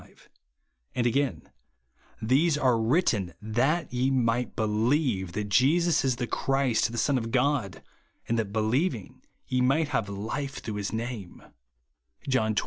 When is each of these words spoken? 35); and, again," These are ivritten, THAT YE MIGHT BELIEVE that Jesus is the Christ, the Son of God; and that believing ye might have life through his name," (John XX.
35); 0.01 0.29
and, 0.95 1.05
again," 1.05 1.51
These 2.33 2.57
are 2.57 2.73
ivritten, 2.73 3.35
THAT 3.39 3.93
YE 3.93 4.09
MIGHT 4.09 4.55
BELIEVE 4.55 5.33
that 5.33 5.49
Jesus 5.49 6.03
is 6.03 6.15
the 6.15 6.25
Christ, 6.25 6.91
the 6.91 6.97
Son 6.97 7.19
of 7.19 7.29
God; 7.29 7.83
and 8.27 8.39
that 8.39 8.51
believing 8.51 9.21
ye 9.45 9.61
might 9.61 9.89
have 9.89 10.09
life 10.09 10.55
through 10.55 10.77
his 10.81 10.91
name," 10.91 11.43
(John 12.27 12.55
XX. 12.55 12.59